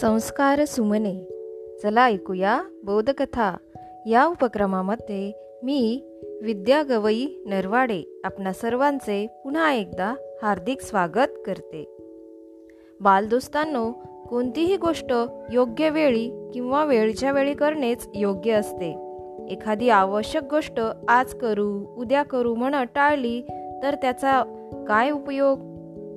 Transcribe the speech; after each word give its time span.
संस्कार 0.00 0.64
सुमने. 0.64 1.28
चला 1.82 2.04
ऐकूया 2.04 2.62
बोधकथा. 2.84 3.56
या 4.06 4.26
उपक्रमामध्ये 4.26 5.32
मी 5.62 6.02
विद्या 6.42 6.82
गवई 6.82 7.26
नरवाडे 7.46 8.20
आपणा 8.24 8.52
सर्वांचे 8.52 9.26
पुन्हा 9.44 9.72
एकदा 9.72 10.14
हार्दिक 10.42 10.80
स्वागत 10.80 11.28
करते. 11.46 11.96
बालदोस्तांनो 13.00 13.92
कोणतीही 14.30 14.76
गोष्ट 14.76 15.14
योग्य 15.52 15.90
वेळी 15.90 16.50
किंवा 16.54 16.84
वेळच्या 16.84 17.32
वेळी 17.32 17.54
करणेच 17.54 18.08
योग्य 18.14 18.52
असते. 18.52 18.96
एखादी 19.50 19.88
आवश्यक 19.88 20.42
गोष्ट 20.50 20.80
आज 21.08 21.34
करू 21.34 21.94
उद्या 21.96 22.22
करू 22.22 22.54
म्हणत 22.54 22.86
टाळली 22.94 23.40
तर 23.82 23.94
त्याचा 23.94 24.42
काय 24.88 25.10
उपयोग? 25.10 25.68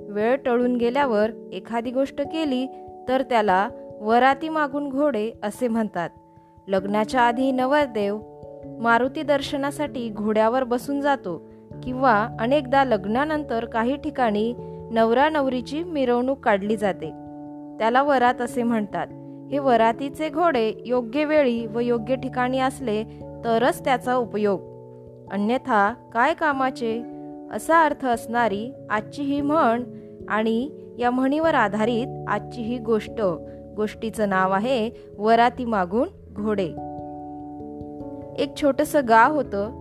वेळ 0.09 0.35
टळून 0.35 0.75
गेल्यावर 0.75 1.31
एखादी 1.53 1.91
गोष्ट 1.91 2.21
केली 2.21 2.67
तर 3.09 3.21
त्याला 3.21 3.69
वराती 4.01 4.49
मागून 4.49 4.89
घोडे 4.89 5.31
असे 5.43 5.67
म्हणतात. 5.67 6.09
लग्नाच्या 6.67 7.21
आधी 7.21 7.51
नवरदेव 7.51 8.19
मारुती 8.79 9.23
दर्शनासाठी 9.23 10.09
घोड्यावर 10.09 10.63
बसून 10.63 11.01
जातो 11.01 11.49
किंवा 11.83 12.27
अनेकदा 12.39 12.83
लग्नानंतर 12.83 13.65
काही 13.65 13.95
ठिकाणी 13.95 14.53
नवरा 14.91 15.29
नवरीची 15.29 15.83
मिरवणूक 15.83 16.39
काढली 16.39 16.77
जाते. 16.77 17.09
त्याला 17.79 18.01
वरात 18.01 18.41
असे 18.41 18.63
म्हणतात. 18.63 19.07
हे 19.51 19.59
वरातीचे 19.59 20.29
घोडे 20.29 20.73
योग्य 20.85 21.25
वेळी 21.25 21.65
व 21.65 21.79
योग्य 21.79 22.15
ठिकाणी 22.15 22.59
असले 22.59 23.03
तरच 23.45 23.85
त्याचा 23.85 24.15
उपयोग. 24.15 24.59
अन्यथा 25.31 25.93
काय 26.13 26.33
कामाचे? 26.33 27.03
असा 27.51 27.85
अर्थ 27.85 28.05
असणारी 28.05 28.73
आजची 28.89 29.21
ही 29.21 29.41
म्हण 29.41 29.83
आणि 30.29 30.80
या 30.99 31.11
म्हणीवर 31.11 31.55
आधारित 31.55 32.25
आजची 32.27 32.61
ही 32.61 32.77
गोष्ट. 32.77 33.21
गोष्टीचं 33.75 34.29
नाव 34.29 34.51
आहे 34.51 34.89
वराती 35.17 35.65
मागून 35.65 36.07
घोडे. 36.33 36.67
एक 38.43 38.57
छोटस 38.61 38.95
गाव 38.95 39.33
होतं. 39.33 39.71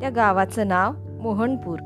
त्या 0.00 0.10
गावाचं 0.10 0.68
नाव 0.68 0.92
मोहनपूर. 1.20 1.78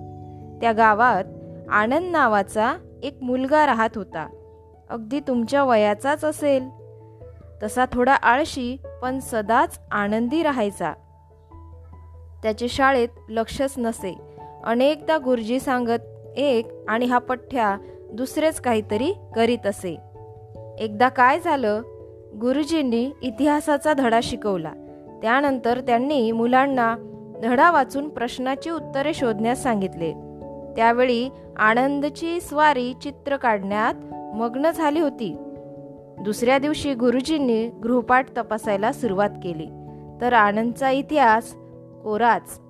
त्या 0.60 0.72
गावात 0.72 1.24
आनंद 1.70 2.12
नावाचा 2.12 2.74
एक 3.02 3.18
मुलगा 3.22 3.66
राहत 3.66 3.90
होता. 3.94 4.28
अगदी 4.90 5.20
तुमच्या 5.20 5.64
वयाचाच 5.64 6.24
असेल. 6.24 6.68
तसा 7.62 7.84
थोडा 7.92 8.14
आळशी 8.14 8.76
पण 9.02 9.18
सदाच 9.18 9.80
आनंदी 9.90 10.42
राहायचा. 10.42 10.92
त्याचे 12.42 12.68
शाळेत 12.68 13.08
लक्षच 13.28 13.74
नसे. 13.78 14.16
अनेकदा 14.64 15.18
गुरुजी 15.18 15.60
सांगत 15.60 16.00
एक 16.36 16.66
आणि 16.88 17.06
हा 17.06 17.18
पठ्ठ्या 17.18 17.78
दुसरेच 18.12 18.60
काहीतरी 18.60 19.12
करीत 19.36 19.66
असे. 19.66 19.96
एकदा 20.78 21.08
काय 21.08 21.40
झालं? 21.40 21.82
गुरुजींनी 22.40 23.10
इतिहासाचा 23.22 23.92
धडा 23.92 24.20
शिकवला. 24.22 24.72
त्यानंतर 25.22 25.80
त्यांनी 25.80 26.32
मुलांना 26.32 26.96
धडा 27.42 27.70
वाचून 27.70 28.08
प्रश्नाची 28.08 28.70
उत्तरे 28.70 29.14
शोधण्यास 29.14 29.62
सांगितले. 29.62 30.12
त्यावेळी 30.76 31.28
आनंदची 31.56 32.40
स्वारी 32.40 32.94
चित्र 33.02 33.36
काढण्यात 33.36 33.94
मग्न 34.36 34.70
झाली 34.70 35.00
होती. 35.00 35.36
दुसऱ्या 36.20 36.58
दिवशी 36.58 36.94
गुरुजींनी 36.94 37.68
गृहपाठ 37.68 38.36
तपासायला 38.36 38.92
सुरुवात 38.92 39.30
केली. 39.42 39.66
तर 40.20 40.32
आनंदचा 40.32 40.90
इतिहास 40.90 41.54
कोराच. 42.04 42.60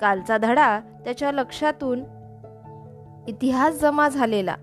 कालचा 0.00 0.38
धडा 0.38 0.80
त्याच्या 1.04 1.32
लक्षातून 1.32 2.04
इतिहास 3.28 3.80
जमा 3.80 4.08
झालेला. 4.08 4.54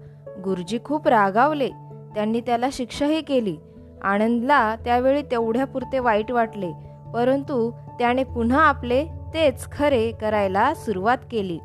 गुरुजी 0.43 0.79
खूप 0.85 1.07
रागावले. 1.07 1.69
त्यांनी 2.15 2.41
त्याला 2.41 2.69
शिक्षाही 2.71 3.21
केली. 3.21 3.57
आनंदला 4.03 4.75
त्यावेळी 4.75 5.21
तेवढ्यापुरते 5.21 5.99
वाईट 5.99 6.31
वाटले 6.31 6.71
परंतु 7.13 7.71
त्याने 7.71 8.23
पुन्हा 8.23 8.63
आपले 8.63 9.05
तेच 9.05 9.71
खरे 9.71 10.11
करायला 10.11 10.73
सुरुवात 10.73 11.17
केली. 11.31 11.59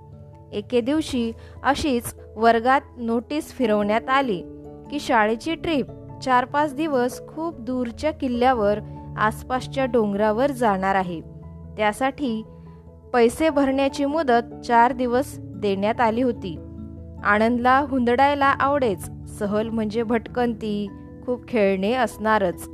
एके 0.53 0.81
दिवशी 0.81 1.33
अशीच 1.63 2.15
वर्गात 2.37 2.81
नोटीस 2.97 3.53
फिरवण्यात 3.53 4.09
आली 4.09 4.43
की 4.91 5.01
शाळेची 5.01 5.55
ट्रिप 5.55 5.87
चार 6.25 6.45
पाच 6.45 6.75
दिवस 6.75 7.21
खूप 7.29 7.61
दूरच्या 7.61 8.11
किल्ल्यावर 8.11 8.79
आसपासच्या 9.17 9.85
डोंगरावर 9.85 10.51
जाणार 10.51 10.95
आहे. 10.95 11.21
त्यासाठी 11.77 12.43
पैसे 13.13 13.51
भरण्याची 13.51 14.05
मुदत 14.05 14.61
चार 14.67 14.93
दिवस 14.93 15.37
देण्यात 15.39 16.01
आली 16.01 16.23
होती. 16.23 16.57
आनंदला 17.25 17.79
हुंदडायला 17.79 18.47
आवडेच. 18.47 19.11
सहल 19.39 19.69
म्हणजे 19.69 20.03
भटकंती 20.03 20.89
खूप 21.27 21.49
खेळणे 21.49 21.93
असणारच. 21.93 22.69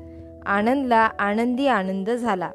आनंदला 0.47 1.09
आनंदी 1.19 1.67
आनंद 1.67 2.11
झाला. 2.11 2.51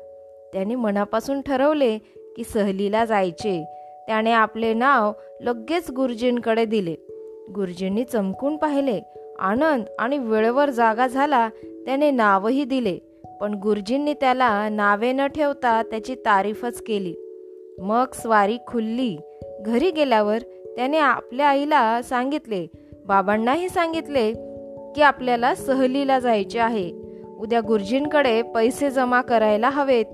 त्याने 0.53 0.75
मनापासून 0.75 1.41
ठरवले 1.41 1.97
की 2.35 2.43
सहलीला 2.43 3.05
जायचे. 3.05 3.65
त्याने 4.07 4.31
आपले 4.31 4.73
नाव 4.73 5.11
लगेच 5.41 5.91
गुरुजींकडे 5.91 6.65
दिले. 6.65 6.95
गुरुजींनी 7.55 8.03
चमकून 8.03 8.57
पाहिले. 8.57 9.01
आनंद 9.39 9.83
आणि 9.99 10.17
वेळेवर 10.17 10.69
जागा 10.69 11.07
झाला 11.07 11.49
त्याने 11.85 12.11
नावही 12.11 12.63
दिले. 12.63 12.99
पण 13.41 13.53
गुरुजींनी 13.53 14.13
त्याला 14.13 14.69
नावे 14.69 15.11
न 15.11 15.27
ठेवता 15.27 15.81
त्याची 15.83 16.15
तारीफच 16.15 16.81
केली. 16.81 17.15
मग 17.79 18.05
स्वारी 18.13 18.57
खुल्ली. 18.67 19.17
घरी 19.61 19.91
गेल्यावर 19.91 20.37
त्याने 20.75 20.97
आपल्या 20.97 21.47
आईला 21.47 22.01
सांगितले. 22.01 22.67
बाबांनाही 23.05 23.69
सांगितले 23.69 24.33
की 24.95 25.01
आपल्याला 25.01 25.55
सहलीला 25.55 26.19
जायचे 26.19 26.59
आहे. 26.59 26.91
उद्या 27.39 27.61
गुरुजींकडे 27.67 28.41
पैसे 28.41 28.89
जमा 28.89 29.21
करायला 29.21 29.69
हवेत. 29.69 30.05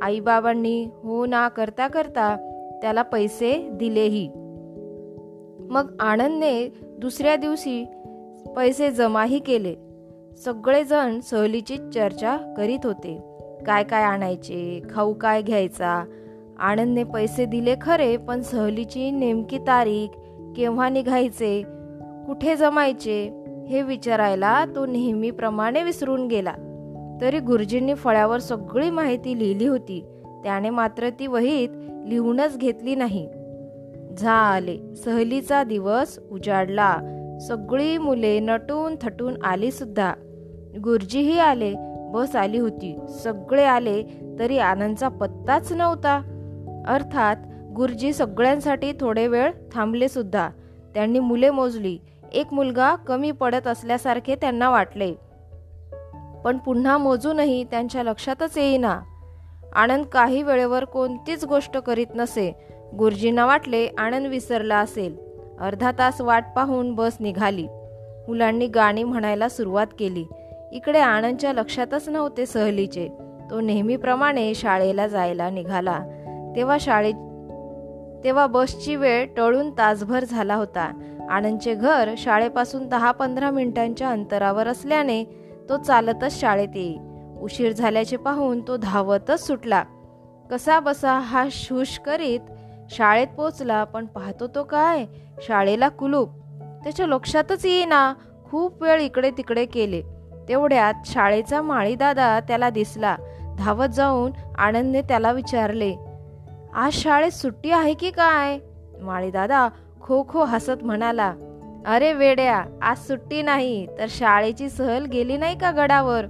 आईबाबांनी 0.00 0.88
हो 1.02 1.26
ना 1.26 1.48
करता 1.48 1.88
करता 1.88 2.36
त्याला 2.82 3.02
पैसे 3.02 3.68
दिलेही. 3.72 4.28
मग 5.70 5.96
आनंदने 6.00 6.68
दुसऱ्या 6.98 7.36
दिवशी 7.36 7.84
पैसे 8.56 8.90
जमाही 8.90 9.38
केले. 9.38 9.74
सगळेजण 10.44 11.20
सहलीची 11.20 11.76
चर्चा 11.94 12.54
करीत 12.56 12.78
होते. 12.84 13.18
काय 13.66 13.84
काय 13.84 14.02
आणायचे 14.02 14.82
खाऊ 14.90 15.12
काय 15.12 15.42
घ्यायचा 15.42 16.04
आनंदने 16.58 17.04
पैसे 17.04 17.44
दिले 17.44 17.74
खरे 17.80 18.16
पण 18.16 18.40
सहलीची 18.40 19.10
नेमकी 19.10 19.58
तारीख 19.58 20.08
केव्हा 20.56 20.88
निघायचे 20.88 21.62
कुठे 22.26 22.56
जमायचे 22.56 23.44
हे 23.68 23.82
विचारायला 23.82 24.64
तो 24.64 24.86
नेहमीप्रमाणे 24.86 25.82
विसरून 25.82 26.28
गेला. 26.28 26.54
तरी 27.20 27.38
गुरुजींनी 27.38 27.94
फळ्यावर 27.94 28.38
सगळी 28.38 28.90
माहिती 28.90 29.38
लिहिली 29.38 29.66
होती. 29.66 30.04
त्याने 30.44 30.70
मात्र 30.70 31.08
ती 31.08 31.26
वहीत 31.26 31.68
लिहूनच 32.06 32.58
घेतली 32.58 32.94
नाही. 32.94 33.28
झाले. 34.18 34.94
सहलीचा 34.94 35.64
दिवस 35.64 36.18
उजाडला. 36.30 36.96
सगळी 37.48 37.98
मुले 37.98 38.40
नटून 38.40 38.94
थटून 39.02 39.42
आली 39.42 39.70
सुद्धा. 39.70 40.14
गुरुजीही 40.84 41.38
आले. 41.38 41.74
बस 42.12 42.36
आली 42.36 42.58
होती. 42.58 42.96
सगळे 43.08 43.64
आले. 43.64 44.02
तरी 44.38 44.58
आनंदचा 44.58 45.08
पत्ताच 45.08 45.72
नव्हता. 45.72 46.33
अर्थात 46.86 47.36
गुरुजी 47.76 48.12
सगळ्यांसाठी 48.12 48.92
थोडे 49.00 49.26
वेळ 49.26 49.52
थांबले 49.72 50.08
सुद्धा. 50.08 50.50
त्यांनी 50.94 51.18
मुले 51.18 51.50
मोजली. 51.50 51.98
एक 52.32 52.52
मुलगा 52.52 52.94
कमी 52.94 53.30
पडत 53.30 53.66
असल्यासारखे 53.66 54.34
त्यांना 54.34 54.70
वाटले. 54.70 55.14
पण 56.44 56.58
पुन्हा 56.58 56.98
मोजूनही 56.98 57.64
त्यांच्या 57.64 58.02
लक्षातच 58.02 58.58
येईना. 58.58 59.00
आनंद 59.74 60.04
काही 60.04 60.42
वेळेवर 60.42 60.84
कोणतीच 60.84 61.44
गोष्ट 61.44 61.76
करीत 61.76 62.06
नसे. 62.14 62.68
गुरुजींना 62.98 63.46
वाटले 63.46 63.88
आनंद 63.98 64.26
विसरला 64.26 64.78
असेल. 64.78 65.16
अर्धा 65.60 65.92
तास 65.98 66.20
वाट 66.20 66.44
पाहून 66.56 66.94
बस 66.94 67.16
निघाली. 67.20 67.66
मुलांनी 68.28 68.66
गाणी 68.66 69.04
म्हणायला 69.04 69.48
सुरुवात 69.48 69.86
केली. 69.98 70.24
इकडे 70.72 70.98
आनंदच्या 70.98 71.52
लक्षातच 71.52 72.08
नव्हते 72.08 72.46
सहलीचे. 72.46 73.08
तो 73.50 73.60
नेहमीप्रमाणे 73.60 74.54
शाळेला 74.54 75.06
जायला 75.06 75.50
निघाला. 75.50 76.00
तेव्हा 76.56 76.76
शाळेत 76.80 77.14
तेव्हा 78.24 78.46
बसची 78.46 78.96
वेळ 78.96 79.26
टळून 79.36 79.70
तासभर 79.70 80.24
झाला 80.24 80.54
होता. 80.54 81.00
आनंदचे 81.30 81.74
घर 81.74 82.14
शाळेपासून 82.16 82.88
दहा 82.88 83.12
पंधरा 83.12 83.50
मिनिटांच्या 83.50 84.08
अंतरावर 84.08 84.66
असल्याने 84.66 85.24
तो 85.68 85.76
चालतच 85.76 86.40
शाळेत 86.40 86.68
येई. 86.74 86.96
उशीर 87.40 87.72
झाल्याचे 87.72 88.16
पाहून 88.16 88.60
तो 88.60 88.76
धावतच 88.76 89.46
सुटला. 89.46 89.84
कसा 90.50 90.80
बसा 90.80 91.18
हा 91.18 91.48
शुश 91.50 91.98
करीत 91.98 92.40
शाळेत 92.90 93.26
पोचला 93.36 93.84
पण 93.84 94.06
पाहतो 94.06 94.46
तो 94.46 94.62
काय? 94.62 95.04
शाळेला 95.40 95.88
कुलूप. 95.88 96.28
त्याच्या 96.84 97.06
लक्षातच 97.06 97.66
येईना. 97.66 98.14
खूप 98.50 98.82
वेळ 98.82 99.00
इकडे 99.00 99.30
तिकडे 99.30 99.64
केले. 99.64 100.02
तेवढ्यात 100.48 100.94
शाळेचा 101.04 101.62
माळीदादा 101.62 102.40
त्याला 102.40 102.70
दिसला. 102.70 103.16
धावत 103.58 103.88
जाऊन 103.88 104.32
आनंदने 104.58 105.02
त्याला 105.02 105.32
विचारले 105.32 105.94
आज 106.76 106.92
शाळेत 106.92 107.30
सुट्टी 107.30 107.70
आहे 107.70 107.94
की 107.94 108.10
काय? 108.10 108.58
माळीदादा 109.00 109.68
खो 110.00 110.26
खो 110.28 110.44
हसत 110.44 110.84
म्हणाला. 110.84 111.34
अरे 111.86 112.12
वेड्या 112.12 112.64
आज 112.82 112.98
सुट्टी 112.98 113.42
नाही 113.42 113.86
तर 113.98 114.06
शाळेची 114.08 114.68
सहल 114.68 115.04
गेली 115.04 115.36
नाही 115.36 115.58
का 115.58 115.70
गडावर? 115.76 116.24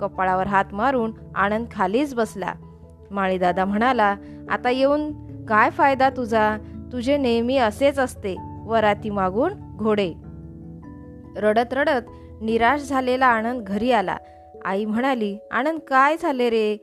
कपाळावर 0.00 0.46
हात 0.46 0.64
मारून 0.72 1.12
आनंद 1.34 1.66
खालीच 1.72 2.14
बसला. 2.14 2.52
माळीदादा 3.10 3.64
म्हणाला 3.64 4.16
आता 4.50 4.70
येऊन 4.70 5.12
काय 5.44 5.70
फायदा 5.70 6.10
तुझा? 6.10 6.56
तुझे 6.92 7.16
नेहमी 7.16 7.56
असेच 7.56 7.98
असते 7.98 8.36
वराती 8.64 9.10
मागून 9.10 9.52
घोडे. 9.76 10.12
रडत 11.36 11.74
रडत 11.74 12.10
निराश 12.42 12.80
झालेला 12.80 13.26
आनंद 13.26 13.62
घरी 13.62 13.92
आला. 13.92 14.16
आई 14.64 14.84
म्हणाली 14.84 15.38
आनंद 15.50 15.78
काय 15.78 16.16
झाले 16.16 16.50
रे? 16.50 16.76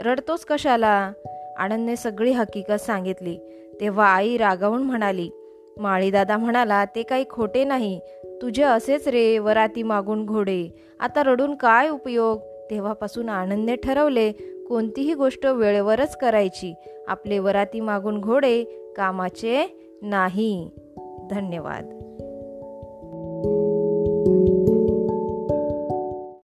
रडतोस 0.00 0.44
कशाला? 0.44 1.12
आनंदने 1.58 1.96
सगळी 1.96 2.32
हकीकत 2.32 2.72
सांगितली. 2.72 3.38
तेव्हा 3.80 4.06
आई 4.06 4.36
रागावून 4.36 4.82
म्हणाली 4.82 5.30
माळीदादा 5.76 6.36
म्हणाला 6.36 6.84
ते 6.84 7.02
काही 7.02 7.24
खोटे 7.30 7.64
नाही. 7.64 8.00
तुझे 8.42 8.62
असेच 8.62 9.08
रे 9.08 9.38
वराती 9.38 9.82
मागून 9.82 10.26
घोडे. 10.26 10.68
आता 11.00 11.22
रडून 11.22 11.54
काय 11.54 11.88
उपयोग? 11.88 12.38
तेव्हापासून 12.70 13.28
आनंदने 13.28 13.76
ठरवले 13.76 14.32
कोणतीही 14.68 15.14
गोष्ट 15.14 15.46
वेळेवरच 15.46 16.16
करायची. 16.16 16.74
आपले 17.08 17.38
वराती 17.38 17.80
मागून 17.80 18.20
घोडे 18.20 18.64
कामाचे 18.96 19.66
नाही. 20.02 20.70
धन्यवाद. 21.30 22.03